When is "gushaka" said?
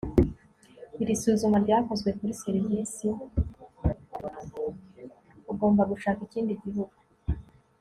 5.91-6.19